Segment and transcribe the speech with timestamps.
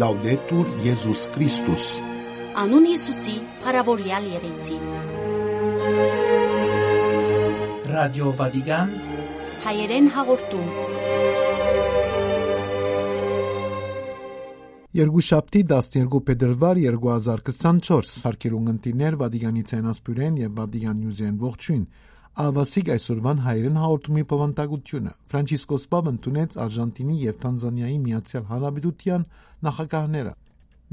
[0.00, 1.86] Լաուդետուր Եզուս Քրիստոս
[2.60, 3.32] Անուն Հիսուսի,
[3.66, 4.76] հարավորյալ եղեցի։
[7.90, 8.94] Ռադիո Վատիկան
[9.66, 10.70] Հայերեն հաղորդում։
[15.00, 21.84] Երկուշաբթի 12 փետրվար 2024 հարկերուն ընտիներ Վատիկանի ցենասպյուրեն եւ Վատիկան նյուզեն ողջույն
[22.38, 29.24] Ավասիկ այսօրվան հայերեն հաղորդումի բավանդակությունը Ֆրանցիսկոս Պապն ընդունեց Արժանտինի եւ Տանզանիայի Միացյալ Հանրապետության
[29.66, 30.34] նախագահները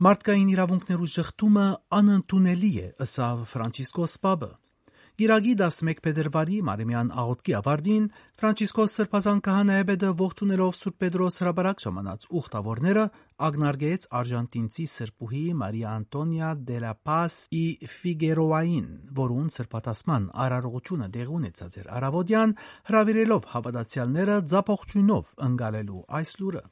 [0.00, 1.62] Մարդկային իրավունքներու շղթումը
[1.92, 4.48] անընդունելի է, ըսավ Ֆրանցիսկոս Պապը։
[5.20, 8.06] Գիրագի 11 փետրվարի Մարիմյան աղոթքի ավարտին
[8.40, 13.04] Ֆրանցիսկոս Սրբազան քահանայապետը ողջունելով Սուրբ Պետրոս հրաբարակ ժամանած ուխտավորները
[13.50, 17.64] ագնարգեց արժանտինցի սրբուհի Մարիա Անտոնիա դելա Պաս ի
[18.00, 18.90] Ֆիգերոային,
[19.20, 26.68] որուն սրբատասման արարողությունը դեղ ունեցած էր Արավոդյան, հravirելով հավատացյալները ձապողջույնով ընկալելու այս լուրը։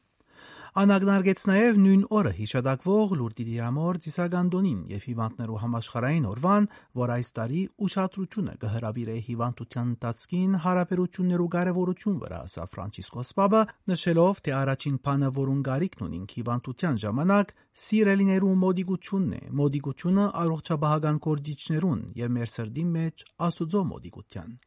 [0.77, 6.69] Անագնարգեց նաև նույն օրը հիշադակվող Լուրդի Դիամոր Ծիսագանդոնին եւ հիվանդներու համաշխարային օրվան,
[7.01, 14.57] որ այս տարի ուշադրությունը կհրավիրե հիվանդության ընթացքին հարաբերություններու կարևորություն վրա, ասա Ֆրանցիսկոս Պապը, նշելով, թե
[14.59, 17.53] առաջին բանը, որուն գարիքն ունին հիվանդության ժամանակ,
[17.89, 24.59] սիրելիներու մոդիգությունն է, մոդիգությունը առողջապահական կորձիչներուն եւ մեր սրդի մեջ Աստուծո մոդիգության։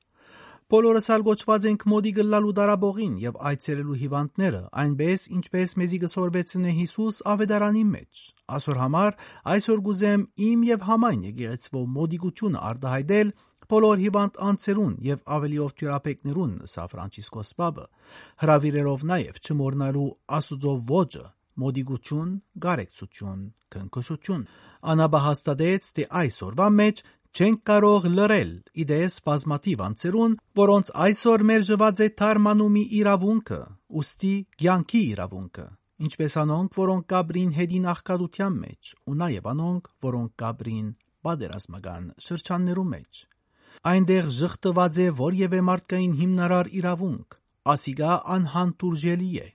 [0.72, 6.76] Բոլորս ալ գոչված ենք մոդի գլալու դարաբողին եւ այցելելու հիվանդները, այնպես ինչպես մեզի գսորվեցն է
[6.78, 8.22] Հիսուս ավետարանի մեջ։
[8.56, 9.18] Այսօր համար
[9.52, 13.36] այսօր գուզեմ իմ եւ համայն եկեղեցվո մոդիգությունը արտահայտել
[13.72, 17.86] բոլոր հիվանդ անձերուն եւ ավելիով թյուրապեկներուն սա Ֆրանցիսկոս Պապը,
[18.48, 20.10] հravirելով նաեւ չմոռնալու
[20.40, 21.28] Աստուծո ոճը
[21.62, 22.30] մոդիգություն,
[22.64, 23.42] գարեկցություն,
[23.76, 24.46] քնքշություն։
[24.92, 28.50] Անաբահաստատեց, թե այսօրվա մեջ չենք կարող լրել
[28.84, 33.60] իդես բազմաթիվ անձերուն, որոնց այսօր մեր ժված է թարմանումի իրավունքը,
[34.02, 34.34] ուստի
[34.64, 35.68] ցանկի իրավունքը,
[36.08, 40.92] ինչպես անոնք, որոնք կաբրին հետին աղքատության մեջ, ու նաև անոնք, որոնք կաբրին
[41.28, 43.24] պատերազմական շրջաններու մեջ։
[43.92, 47.42] Այնտեղ ժխտված է որևէ մարդկային հիմնարար իրավունք,
[47.72, 49.48] ասիգա անհանդուրժելի է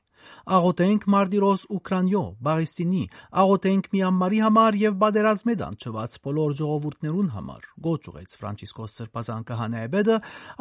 [0.57, 3.03] Աղոթենք Մարտիրոս Ուկրաինո, Բաղեստինի,
[3.43, 10.17] աղոթենք Մյանմարի համար եւ բادرազմե դանչված բոլոր ժողովուրդներուն համար։ Գոչ ուղեց Ֆրանցիսկոս Սրբազան Կահանայեբեդը,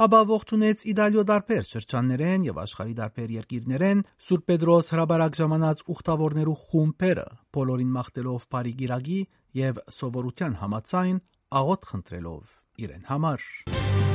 [0.05, 7.27] ապա ողջունեց Իտալիո դարբեր շրջաններեն եւ աշխարհի դարբեր երկիրներեն Սուրբ Պետրոս հրաբարակ ժամանած ուխտավորներու խումբերը,
[7.55, 9.21] բոլորին մաղթելով բարի գիրագի
[9.65, 11.23] եւ սովորության համացայն
[11.61, 12.43] աղոթ խնդրելով
[12.85, 14.14] իրեն համար։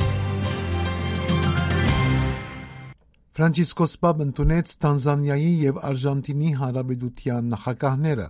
[3.30, 8.24] Ֆրանցիսկոս Պապ ընդունեց Տանզանիայի եւ Արժանտինի հանրապետության նախագահները։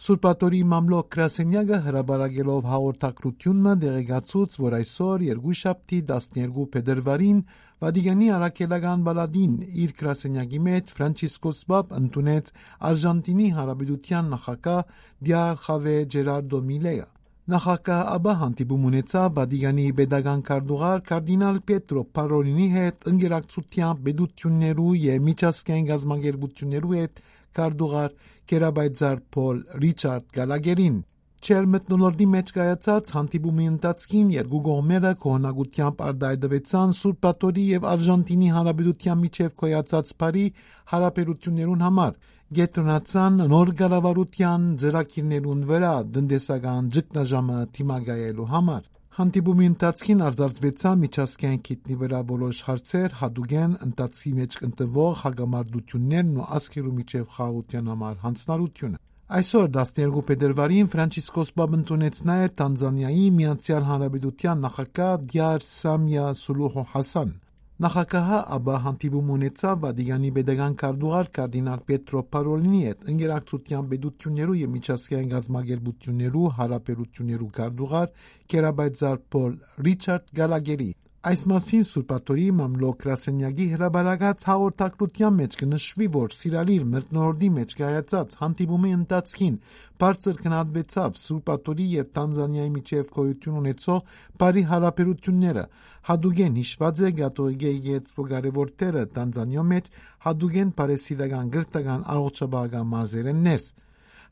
[0.00, 7.44] Սուրբատորի մամլոք Կրասենյակը հրաբարակելով հաղորդակցությունը դեղեկացուց, որ այսօր երկուշաբթի 12 փետրվարին
[7.84, 12.52] Վատիկանի Արաքելական բալադին իր Կրասենյակի մեջ Ֆրանցիսկոս Պապ ընդունեց
[12.94, 14.82] Արժանտինի հանրապետության նախագահ
[15.28, 17.08] Դիար Խավե Ջերարդո Միլեա։
[17.50, 25.88] Նախագահ Աբա հանդիպում ունեցավ Վատիկանի pedagogan քարտուղար կարդինալ Պետրո Պարոլինի հետ ընկերակցությամբ պետություններու եւ միջազգային
[25.90, 27.22] գազագերբություններու հետ
[27.58, 28.14] քարտուղար
[28.52, 31.00] Կերաբայձար Փոլ Ռիչարդ Գալագերին
[31.40, 39.54] Չեր մտնոլորտի մեջ կայացած հանդիպումի ընթացքին երկու կողմերը կողնագությամբ արդայդվեցան Սուրբատորի եւ Արժանտինի հանրապետության միջև
[39.62, 40.44] կոյացած բարի
[40.92, 42.18] հարաբերություններուն համար
[42.50, 48.80] գետրոնացան նոր կառավարության ծրագիրներուն վրա դնդեսական ճգնաժամը թիմագայելու համար։
[49.18, 56.94] Հանդիպումի ընթացքին արձարծվեցան միջազգային քիտնի վրա որոշ հարցեր, հadogen ընթացքի մեջ կընտրվող հագամարտություններն ու ասկերու
[56.96, 59.00] միջև խաղաղության համար հանձնարարությունը։
[59.38, 67.30] Այսօր 12 փետրվարին Ֆրանցիսկոս Պապն ընդունեց նաև Տանզանիայի Միացյալ Հանրապետության նախագահ Դիար Սամիա Սուլուհ Հասան։
[67.80, 75.30] Նախագահը ապա հանդիպում ունեցավ Վատիկանի pedagogan քարտուղար կարդինալ Պետրո Պարոլինի հետ ընկերակցության պետություններու եւ միջազգային
[75.32, 78.10] գազագերբություններու հարաբերություններու քարտուղար
[78.52, 79.54] Կերաբայձար Փոլ
[79.88, 87.72] Ռիչարդ Գալագերի Այս մասին Սուրբաթորի մամլոք գրասենյակի հրաբարակած հաղորդակցության մեջ կնշվի, որ Սիրալիր մտնորդի մեջ
[87.80, 89.58] կայացած հանդիպումի ընթացքին
[90.00, 94.00] բարձր քննադատվեցավ Սուրբաթորի եւ Տանզանիայի միջև գոյություն ունեցող
[94.40, 95.64] բարի հարաբերությունները։
[96.08, 99.90] Հadogen հիշված է Գաթողիկե եկեղեցու տերը Տանզանիա մեջ
[100.24, 103.66] Հadogen բարեսիրական գրթական առողջապահական մարզերեն ներս։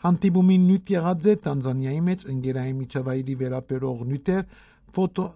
[0.08, 4.42] Հանդիպումին նյութ եղած է Տանզանիայի մեջ ընկերային միջավայրի վերաբերող նյութեր,
[4.94, 5.26] ֆոտո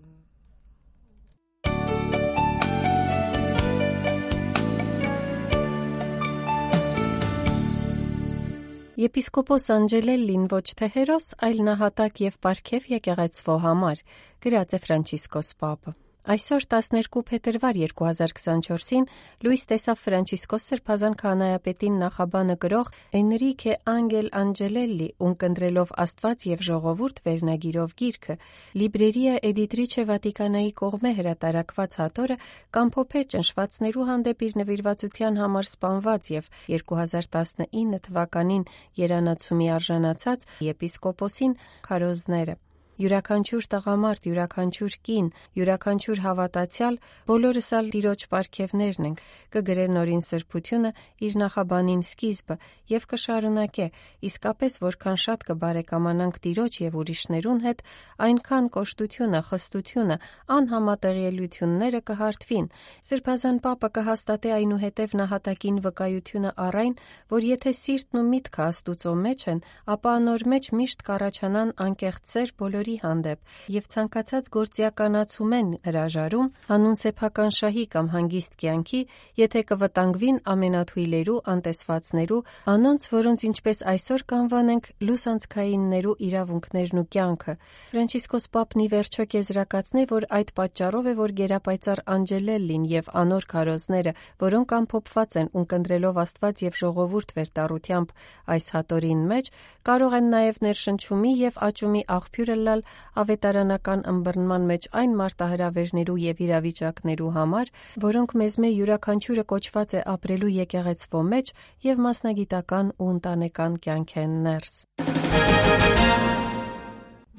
[9.00, 14.02] Եպիսկոպոս Անջելելին ոչ թե հերոս, այլ նահատակ եւ պարգև եկեղեցվո համար,
[14.44, 19.06] գրած է Ֆրանցիսկոս Պապը։ Այսօր 12 փետրվար 2024-ին
[19.42, 27.98] լույս տեսավ Ֆրանցիսկոս Սրբազան քահանայապետին նախաբանը գրող Էնրիկե Անգել Անջելելլի ունկնդրելով Աստված եւ ժողովուրդ վերնագիրով
[28.04, 28.38] գիրքը
[28.78, 32.40] Լիբրերիա Էդիտրիչե Վատիկանայի կողմէ հրատարակված հատորը
[32.78, 38.68] կամփոփե ճնշվածներու հանդեպ իր նվիրվածության համար սպանված եւ 2019 թվականին
[39.02, 41.58] երանացումի արժանացած եպիսկոպոսին
[41.90, 42.62] քարոզները
[43.02, 45.28] Յուրաքանչյուր տղամարդ, յուրաքանչյուր կին,
[45.58, 49.22] յուրաքանչյուր հավատացյալ բոլորս ալ Տիրոջ պարգևներն ենք,
[49.56, 50.90] կգրե նորին սրբությունը
[51.26, 52.56] իր նախաբանին սկիզբը
[52.92, 53.86] եւ կշարունակե,
[54.28, 57.82] իսկապես որքան շատ կբարեկամանանք Տիրոջ եւ ուրիշներուն հետ,
[58.22, 60.16] այնքան կոշտությունը, խստությունը,
[60.52, 62.66] անհամատեղելիությունները կհարթվին։
[63.02, 66.94] Սրբազան Պապը կհաստատե այնուհետև նահատակին վկայությունը առայն,
[67.32, 69.60] որ եթե սիրտն ու միտքը Աստուծո մեջ են,
[69.96, 76.48] ապա անոր մեջ միշտ կառաջանան անկեղծ սեր բոլորի բոլորի հանդեպ եւ ցանկացած գործիականացում են հրաժարում
[76.68, 79.00] հանուն սեփական շահի կամ հանգիստ կյանքի,
[79.42, 82.40] եթե կվտանգվին ամենաթույլերու, անտեսվածներու,
[82.72, 87.54] անոնց, որոնց ինչպես այսօր կանվանենք լուսանցքայիններու իրավունքներն ու կյանքը։
[87.92, 94.12] Ֆրանցիսկոս Պապն ի վերջո կեզրակացնե, որ այդ պատճառով է, որ գերապայծառ Անջելելլին եւ անոր քարոզները,
[94.42, 98.14] որոնք ամփոփված են ունկնդրելով Աստված եւ ժողովուրդ վերտառությամբ
[98.52, 99.52] այս հատորին մեջ,
[99.82, 102.82] կարող են նաեւ ներշնչումի եւ աճումի աղբյուրը լալ
[103.22, 107.72] ավետարանական ըմբռնման մեջ այն մարտահրավերներու եւ իրավիճակներու համար,
[108.06, 111.54] որոնք մեզ մե յուրաքանչյուրը կոչված է ապրելու եկեղեցվո մեջ
[111.92, 114.74] եւ մասնագիտական ու ընտանեկան կյանքեն ներս։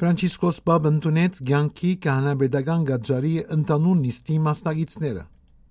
[0.03, 5.23] Ֆրանցիսկոս Բաբ ընդունեց ցանկի կանանաբեդական գաճարի ընտանուն նիստի մասնագետները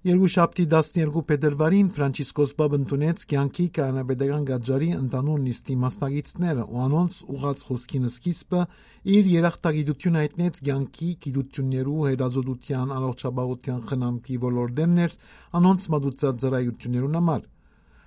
[0.02, 7.62] Երկուշաբթի 12 փետրվարին Ֆրանցիսկոս Բաբ ընդունեց կյանքի կանանաբեդական գաճարի ընդանուն նիստի մասնագետները ու անոնց ուղած
[7.68, 8.64] խոսքին սկիզբը
[9.18, 15.22] իր երախտագիտությունը հայտնեց կյանքի գիտություններու հետազոտության առողջապահության խնամքի ոլորտներն
[15.62, 17.46] անոնց մատուցած ծրայություններուն համար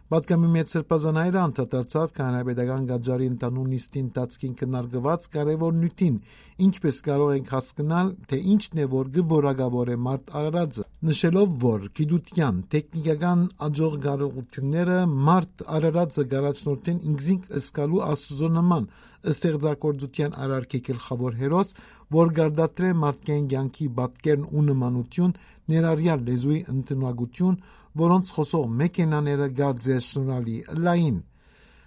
[0.05, 6.19] Պատկամի մեծ սրբազանայրը անդրադարձավ կանանաբեդական գաճարի ընդանուն նիստի ընթացքին քննարկված կարևոր նյութին,
[6.65, 12.61] ինչպես կարող ենք հասկանալ, թե ինչն է որ գորագավոր է մարդ արարածը, նշելով, որ գիտության,
[12.75, 18.87] տեխնիկական աջող կարողությունները մարդ արարածը գարաչնորթեն ինքզինք ըսկալու աստուծո նման,
[19.25, 21.73] ստեղծագործության արարքի գլխավոր հերոս,
[22.15, 25.37] որ գարդատրե մարդկային կյանքի պատկերն ու նմանություն,
[25.75, 27.61] ներառյալ լեզուի ընդունակություն,
[28.05, 31.23] որոնց խոսող մեքենաները գարձեշնորհալի լայն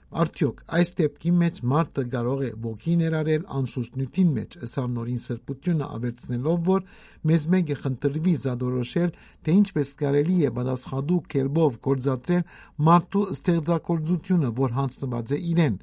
[0.09, 5.89] Արդյոք այս դեպքի մեջ մարդը կարող է ոգի ներառել անշուշտ նյութին մեջ, ըստ նորին սրբությունը
[5.97, 6.87] ավերցնելով, որ
[7.29, 9.13] մեզ մեկ է խնդրվի զադորոշել,
[9.45, 12.47] թե ինչպես կարելի է պատասխանատու կերպով գործածել
[12.89, 15.79] մարդու ստեղծագործությունը, որ հանձնված է իրեն,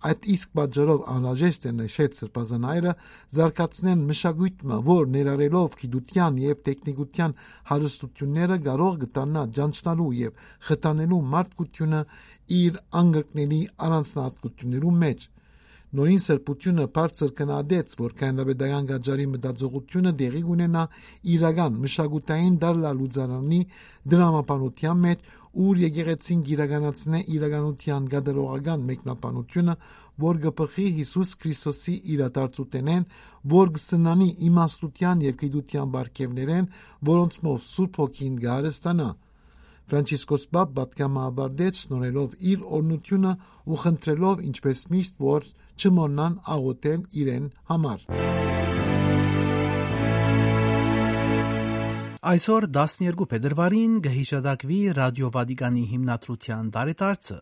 [0.00, 2.92] Այդ իսկ պատճառով անհրաժեշտ է նշեց սրբազան այրը
[3.36, 7.34] զարգացնեն մշակույթը, որ ներառելով գիտության եւ տեխնիկության
[7.72, 12.00] հարստությունները կարող կտանա ջանչնալու եւ խթանելու մարդկությունը
[12.60, 15.28] իր անգրկների առանձնահատկություններու մեջ։
[15.90, 20.82] Նորին սրբությունը բարձր կնադեց, որ կանավեդական գաճարի մտածողությունը դեղի ունենա
[21.34, 23.58] իրական մշակութային դարլալուծարանի
[24.14, 29.74] դրամապանության մեջ ուր եկեղեցին գիրականացնե իրականության գդրողական մեկնաբանությունը,
[30.26, 33.08] որ գպխի Հիսուս Քրիստոսի իրադարձությունեն,
[33.50, 36.70] որ գսնանի իմաստության եւ գիտության բարգեւներեն,
[37.10, 39.08] որոնց մով Սուրբ Հոգին գարստանա։
[39.90, 43.32] Ֆրանցիսկոս Բաբ պատկամաբարդեց շնորհելով իր օրնությունը
[43.66, 45.48] ու խնդրելով ինչպես միշտ որ
[45.80, 48.06] չմոռնան աղոթել իրեն համար։
[52.30, 57.38] Այսօր 12 փետրվարին գհիշադակվի ռադիո Վատիկանի հիմնադրության տարեդարձը։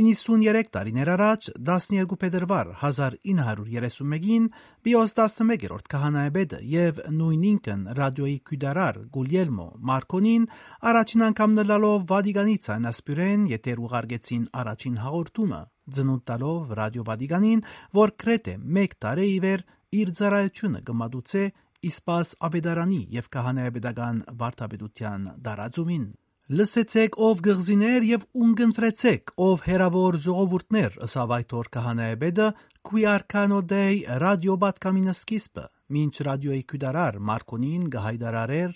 [0.00, 4.44] 93 տարիներ առաջ 12 փետրվար 1931-ին
[4.86, 10.46] Պիոս 11-րդ քահանայապետը եւ նույն ինքն ռադիոյի քյուդարար Գուլյելմո Մարկոնին
[10.92, 17.64] առաջին անգամ նլալով Վատիկանից անասպյուրեն եթեր ուղարկեցին առաջին հաղորդումը ծնունդ տալով ռադիո Վատիկանին,
[17.98, 19.66] որ կրեթե 1 տարի ի վեր
[20.00, 21.44] իր ծառայությունը կմատուցե
[21.90, 26.04] իսպաս աբեդարանի եւ քահանայապետական վարդապետության դարաձումին։
[26.50, 32.48] Լսեցեք ով գղզիներ եւ ունգընտրեցեք ով հերավոր ժողովուրդներ ըսավ այդ օր քահանայապետը
[32.88, 35.66] Քուիարքանո դեյ ռադիո բատկամինը սկիզբը
[35.96, 38.74] մինչ ռադիոյի քուդարար Մարկոնին գահայդարարեր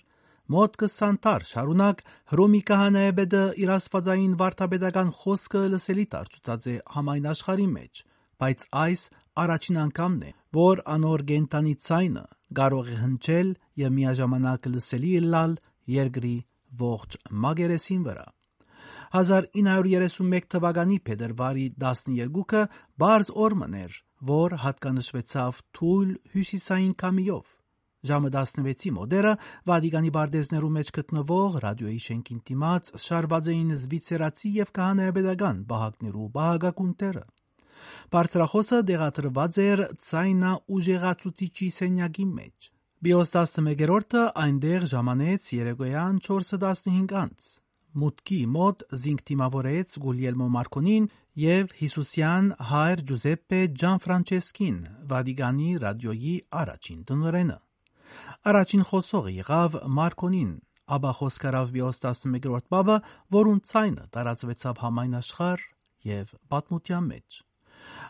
[0.54, 7.68] Մոտ 20 տար շարունակ Հռոմի քահանայապետը իր աստվածային վարդապետական խոսքը լսելի դարձուցած է համայն աշխարհի
[7.74, 8.06] մեջ,
[8.38, 9.06] բայց այս
[9.42, 15.62] առաջին անգամն է, որ անոր գենտանի ցայնը կարող է հնչել եւ միաժամանակ լսելի լալ
[15.98, 16.36] երկրի
[16.80, 18.26] ողջ մագերեսին վրա։
[19.14, 22.62] 1931 թվականի փետրվարի 12-ը
[23.02, 23.98] բարձ օրմն էր,
[24.30, 27.44] որ հատկանշվեցավ թույլ հյուսիսային կամիով։
[28.04, 29.30] Ժամը 16-ի մոդերը
[29.70, 37.24] Վատիկանի բարդեզներու մեջ գտնվող ռադիոյի շենքին դիմաց շարված էին զվիցերացի եւ քահանայապետական բահակներու բահագակունտերը։
[38.14, 42.73] Բարձրախոսը դեղատրված էր ցայնա ուժեղացուցիչի սենյակի մեջ։
[43.04, 47.48] Բիոս 11-րդը այնտեղ ժամանեց երեկոյան 4:15 անց։
[48.00, 51.10] Մուտքի մոտ զինք թիմավորեց Գուլիելմո Մարկոնին
[51.42, 54.80] եւ Հիսուսյան հայր Ջուզեպպե Ջանֆրանչեսկին,
[55.12, 56.34] Վատիկանի ռադիոյի
[56.64, 57.60] առաջին տնօրենը։
[58.54, 60.52] Առաջին խոսողը եղավ Մարկոնին,
[60.96, 63.00] ապա խոսքարավ Բիոս 11-րդ բաբը,
[63.36, 65.72] որուն ցայնը տարածվեցավ համայն աշխարհ
[66.08, 67.44] եւ պատմության մեջ։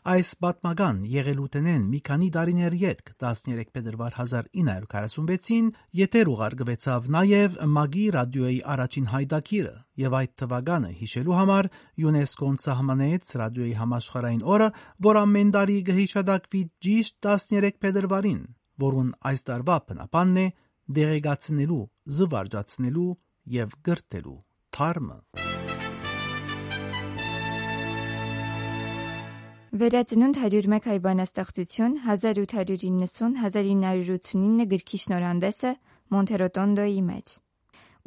[0.04, 5.70] Այս պատմական եղելուտենեն մի քանի տարիներ յետք 13 փետրվար 1946-ին
[6.00, 9.74] յետեր ուղարկվեցավ նաև Մագի ռադիոյի առաջին հայտակիրը
[10.04, 11.68] եւ այդ թվականը հիշելու համար
[12.04, 14.68] ՅՈՒՆԵՍԿՕ-ն սահմանեց ռադիոյի համաշխարհային օրը,
[15.08, 18.40] որ ամեն տարի կհիշադակվի ճիշտ 13 փետրվարին,
[18.84, 20.46] որուն այս տարվա բնապանն է
[20.98, 21.84] դեղեկացնելու,
[22.18, 23.10] զվարճացնելու
[23.58, 24.40] եւ գրտելու
[24.74, 25.18] թարմը։
[29.74, 35.70] Վերածնունդ 101 հայ բանաստեղծություն 1890-1989 գրքի շնորհանդեսը
[36.14, 37.32] Մոնտերոտոնդոյի մեջ։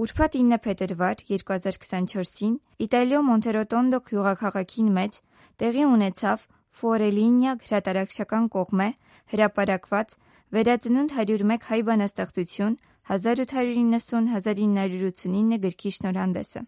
[0.04, 2.54] Ուրբաթ 9 փետրվար 2024-ին
[2.86, 5.14] Իտալիո Մոնտերոտոնդո գյուղաքաղաքին մեջ
[5.60, 6.38] տեղի ունեցավ
[6.80, 8.90] Ֆորելինիա գրատարակշական կողմէ
[9.36, 10.08] հրապարակված
[10.56, 12.80] Վերածնունդ 101 հայ բանաստեղծություն
[13.12, 16.62] 1890-1989 գրքի շնորհանդեսը։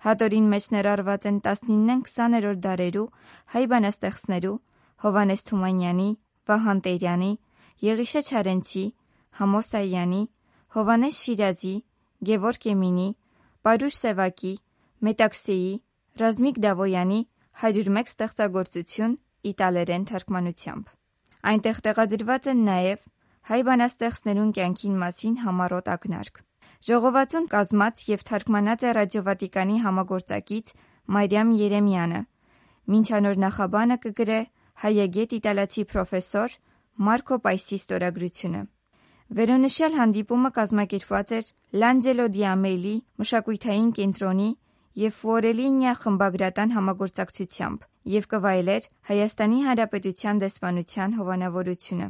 [0.00, 3.06] Հատորին մեջ ներառված են 19-ն 20-րդ դարերու
[3.54, 4.56] հայ բանաստեղծներու
[5.04, 6.10] Հովանես Թումանյանի,
[6.48, 7.32] Վահան Տերյանի,
[7.84, 8.84] Եղիշե Չարենցի,
[9.40, 10.22] Համոս Այանի,
[10.76, 11.76] Հովանես Շիրազի,
[12.30, 13.08] Գևորգ Էմինի,
[13.64, 14.54] Պարուշ Սևակի,
[15.04, 15.72] Մետաքսեի,
[16.20, 17.20] Ռազմիկ Դավոյանի
[17.64, 19.16] 101 ստեղծագործություն
[19.52, 20.92] իտալերեն թարգմանությամբ։
[21.50, 23.08] Այնտեղ տեղադրված են նաև
[23.50, 26.44] հայ բանաստեղծներուն կյանքին մասին համառոտ ակնարկ։
[26.80, 30.68] Ժողովածուն կազմած եւ թարգմանած է Ռադիո Վատիկանի համագործակից
[31.16, 32.20] Մարիամ Երեմյանը։
[32.92, 34.38] Մինչ անոր նախաբանը կգրե
[34.84, 36.54] հայագետ իտալացի պրոֆեսոր
[37.08, 38.62] Մարկո Պայսի ստորագրությունը։
[39.40, 44.48] Վերոնշյալ հանդիպումը կազմակերպված էր Լանջելո Դիամելի մշակույթային կենտրոնի
[45.00, 47.84] եւ Ֆորելինիա խմբագրատան համագործակցությամբ
[48.14, 52.08] եւ կվայելեր Հայաստանի Հանրապետության դեսպանության հովանավորությունը։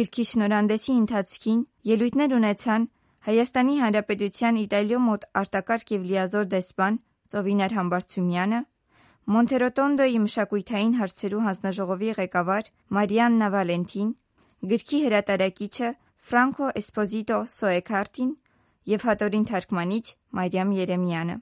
[0.00, 2.88] Գրքի շնորհանդեսի ընթացքին ելույթներ ունեցան
[3.20, 6.94] Հայաստանի Հանրապետության Իտալիո մոտ արտակարգ եւ լիազոր դեսպան
[7.32, 8.60] Ծովինար Համբարձումյանը,
[9.34, 14.08] Մոնտերոտոնդոյի մշակույթային հարցերու հանձնաժողովի ղեկավար Մարիաննա Վալենտին,
[14.72, 15.90] գրքի հրատարակիչը
[16.30, 18.32] Ֆրանկո Էսպոզիտո Սոեկարտին
[18.94, 20.04] եւ հատորին թարգմանիչ
[20.40, 21.36] Մարիամ Երեմյանը։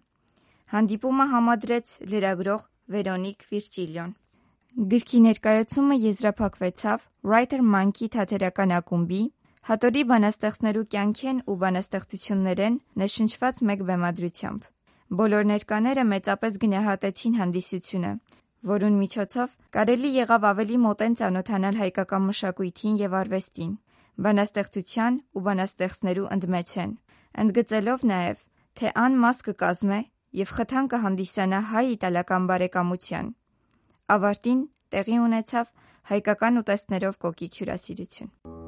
[0.74, 2.68] Հանդիպումը համադրեց լրագրող
[2.98, 4.12] Վերոնիկ Վիրջիլիոն։
[4.92, 9.22] Գրքի ներկայացումը եզրափակվեցավ Writer Monkey թատերական ակումբի
[9.68, 14.68] հատորի բանաստեղծներու կյանքեն ու բանաստեղծություններեն նշնչված մեկ բեմադրությամբ։
[15.18, 18.12] Բոլոր ներկաները մեծապես գնահատեցին հանդիսությունը,
[18.68, 23.72] որուն միջոցով կարելի եղավ ավելի մոտեն ծանոթանալ հայկական մշակույթին եւ արվեստին,
[24.28, 26.94] բանաստեղծության ու բանաստեղծներու ընդմեջեն,
[27.44, 28.38] ընդգծելով նաեւ,
[28.78, 30.00] թե ան մաս կկազմե
[30.42, 33.32] եւ խթան կհանդիսանա հայ-իտալական բարեկամության։
[34.18, 34.60] Ավարտին
[34.92, 35.72] տեղի ունեցավ
[36.12, 38.67] հայկական ուտեստներով կոկիկ հյուրասիրություն։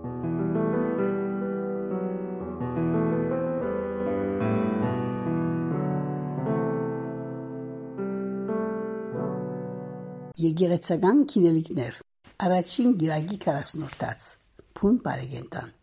[10.40, 11.97] Եկեղեցական քինելիքներ
[12.47, 14.28] Առաջին գիրագի 40-րդաց
[14.78, 15.76] Փուն բարեգենտան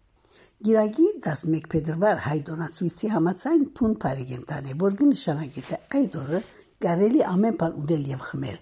[0.65, 6.39] Գիրագի 11 փետրվար հայդոնացույցի համացայն փուն բարեգենտան է, որ կնշանակի թե այդ օրը
[6.87, 8.57] կարելի ամեն բան ուտել եւ խմել։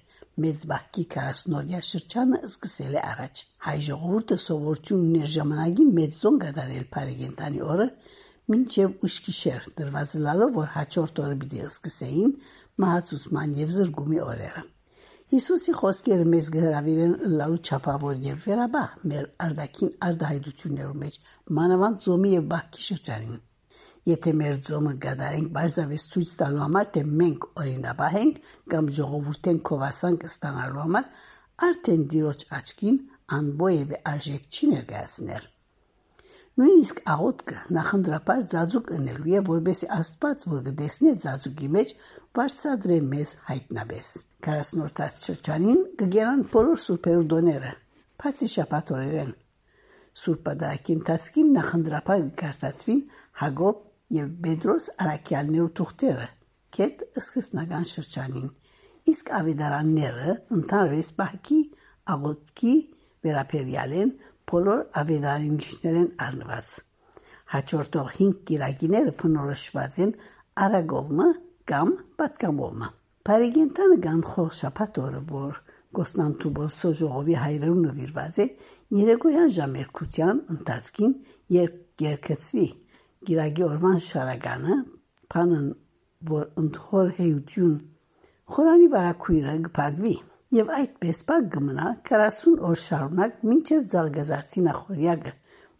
[0.46, 6.86] Մեծ բահկի 40-օրյա շրջանը սկսել է առաջ։ Հայ ժողովուրդը սովորություն ուներ ժամանակի մեծ զոն կատարել
[6.98, 7.90] բարեգենտանի օրը,
[8.52, 12.40] մինչև ուշքիշեր դրված լալով, որ հաջորդ օրը պիտի սկսեին
[12.84, 14.72] մահացուցման եւ զրգումի օրերը։
[15.34, 21.16] Հիսուսի խոսքերը մեզ գհրավիրեն լալու չափավոր եւ վերաբահ մեր արդակին արդահայտություններում մեջ
[21.60, 23.40] մանավանդ զոմի եւ բախքի շրջանին։
[24.12, 28.38] Եթե մեր ձոմը գադարենք բարձավես ցույց տալու համար, թե մենք օրինաբահ ենք
[28.76, 31.10] կամ ժողովուրդեն կովասանք ստանալու համար,
[31.66, 33.02] արդեն դիրոջ աչքին
[33.40, 35.50] անբոյևե արժեք չի ներկայացնել։
[36.56, 41.98] Նույնիսկ աղոտքը նախնդրապար ծածուկ ընելու եւ որբեսի Աստված որ գտեսնի ծածուկի մեջ
[42.38, 44.14] բարձադրե մեզ հայտնաբես։
[44.46, 47.72] 40-րդ շրջանին կգերան բոլոր սուրբերու դոները,
[48.22, 49.32] բացի շապատորերեն։
[50.22, 53.00] Սուրբ պատարակի ընթացքին նախնդրապար կարտացվին
[53.42, 53.80] Հակոբ
[54.16, 56.28] եւ Պետրոս Արաքյալներու թուղթերը
[56.76, 58.50] կետ սկզբնական շրջանին
[59.12, 61.60] իսկ ավետարանները ընդհանրապես բահքի
[62.16, 62.74] աղոտքի
[63.26, 64.12] վերապերյալ են
[64.52, 66.76] բոլոր ավետարանիչներեն առնված
[67.56, 70.14] հաջորդող 5 գիրագիները փնորոշված են
[70.66, 71.32] արագովմը
[71.72, 72.92] կամ պատկամովմը
[73.26, 75.56] Փարիգենտանը գանխող շապատորը որ
[75.98, 78.46] Կոստանտուբոսո ժողովի հայրերու նվիրված է
[78.98, 81.16] երեկոյան ժամերկության ընթացքին
[81.56, 82.66] երբ երկեցվի
[83.30, 84.78] Գիրագի օրվան շարականը
[85.36, 85.66] փանն
[86.32, 87.74] որ ընդհոր հեյություն
[88.56, 90.16] խորանի վարակույրը գփագվի
[90.60, 95.34] եւ այդպես պակ գմնա 40 օր շարունակ մինչև Զարգազարդի նախորյակը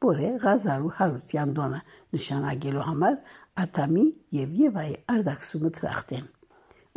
[0.08, 1.84] որը Ղազարու Հարության դոնը
[2.18, 3.22] նշանակելու համար
[3.66, 4.08] Աթամի
[4.40, 6.32] եւ Եվայի արդակսումը տրախտեն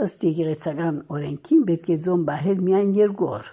[0.05, 3.49] ըստ եկեղեցական օրենքին պետք է ձոն բահել միայն երկու օր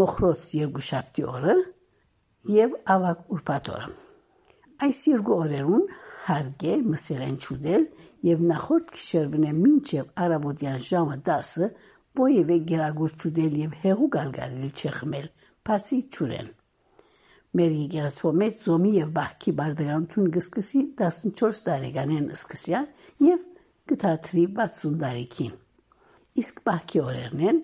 [0.00, 1.54] մոխրոց երկուշաբթի օրը
[2.54, 3.92] եւ ավակ ուրբաթ օրը
[4.88, 5.84] այս երկու օրերուն
[6.28, 7.86] հարգե մսեղեն չուդել
[8.28, 11.68] եւ նախորդ գիշերվնե մինչեւ արավոտյան ժամը 10-ը
[12.18, 15.30] բոյև է գերագուր չուդել եւ հեղու գալգարել չխմել
[15.68, 16.50] բացի չուրեն
[17.58, 22.84] մեր եկեղեցու մեջ զոմի եւ բախքի բարդականություն գսկսի 14 տարեկանեն սկսյա
[23.28, 23.48] եւ
[23.94, 25.56] գտատրի 60 տարեկին
[26.44, 27.62] իսկ բախքի օրերն են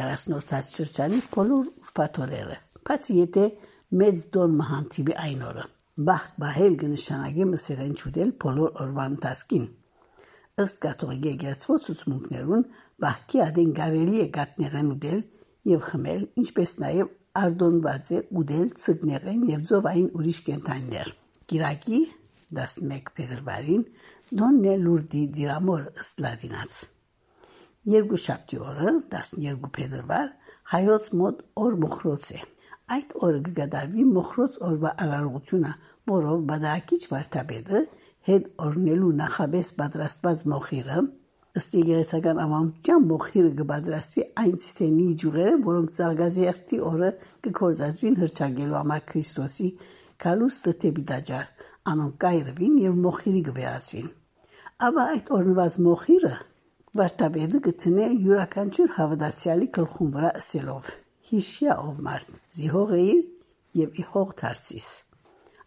[0.00, 3.48] 40-րդ շրջանի բոլոր ուրբաթորերը բացի եթե
[4.02, 9.62] մեծ դոն մահանտիբի այն օրը Բահ բահել կնշանակի մսեղեն չուտել բոլոր օրվան ընթացքին։
[10.62, 12.64] Ըստ կաթողիկ եկեղեցու ցուցմունքներուն
[13.04, 15.22] բահքի ադեն կարելի է գատնեղեն ուտել
[15.72, 21.14] եւ խմել, ինչպես նաեւ արդոնված է ուտել ցգնեղեն եւ ծովային ուրիշ կենթանիներ։
[21.52, 22.02] Կիրակի
[22.60, 23.88] 11 փետրվարին
[24.42, 26.78] դոնն է լուրդի դիրամոր ըստ լատինաց։
[27.86, 30.30] Երկու շաբթի օրը 12 փետրվար
[30.72, 32.38] հայոց մոտ օր մոխրոց է։
[32.96, 35.70] Այդ օրը կգադարվի մոխրոց օրվա արարողությունը,
[36.10, 37.82] որով բադակիչ վարդապետը
[38.30, 41.04] հետ օրնելու նախաբես պատրաստված մոխիրը
[41.60, 47.12] ըստ եկեղեցական ավանդության մոխիրը կպատրաստվի այն ցիտենի ջուղերը, որոնք ծարգազերտի օրը
[47.46, 49.70] կկործածվին հրճագելու համար Քրիստոսի
[50.26, 51.46] կալուստը տեպիտաջար,
[51.94, 54.12] անոնք կայրվին եւ մոխիրի կվերածվին։
[54.90, 56.34] Աբա այդ օրնված մոխիրը
[57.00, 60.90] վարդապետը գտնե յուրաքանչյուր հավատացյալի գլխում վրա ասելով.
[61.30, 63.20] Հիշյա ով մարդ, զիհող էիր
[63.80, 64.88] եւ իհող դարձիս։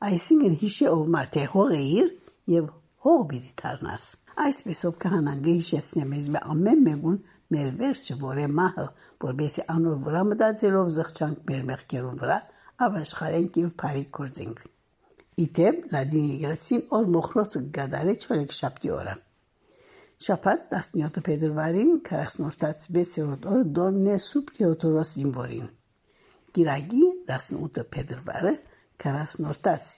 [0.09, 2.09] Այսինքն հիշյա ով մարդ է հող էիր
[2.53, 2.69] եւ
[3.05, 4.07] հող պիտի դառնաս։
[4.39, 7.17] Այսպես ով քահանան գեհիշեցնե մեզ մե ամեն մեկուն
[7.55, 8.85] մեր վերջը որ է մահը,
[9.25, 12.37] որբեսի անոր վրա մտածելով զղջանք մեր մեղքերուն վրա,
[12.89, 14.61] ավաշխարենք եւ բարիք գործենք։
[15.45, 19.15] Իդեպ լադինի եկեղեցին օր մոխրոցը գադարե չորեք շաբթի օրը։
[20.19, 22.63] Շաբաթ 17 փետրվարին 40-րդ
[22.95, 25.69] 6-րդ օրը Դոննե Սուպ Թեոդորոս Իմվորին։
[26.57, 27.03] Գիրագի
[27.35, 28.51] 18 փետրվարը
[29.03, 29.93] 40-րդ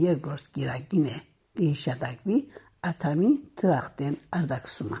[0.00, 1.20] երկրորդ գիրագին է
[1.60, 2.40] դիշադակվի
[2.90, 3.30] աթամի
[3.62, 5.00] տրախտեն արդակսումը։